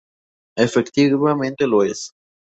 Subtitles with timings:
[0.57, 2.11] Efectivamente lo es.